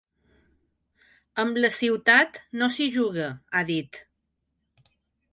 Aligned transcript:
Amb 1.43 1.59
la 1.59 1.69
ciutat 1.79 2.39
no 2.61 2.69
s’hi 2.77 2.87
juga, 2.95 3.27
ha 3.57 3.61
dit. 3.69 4.01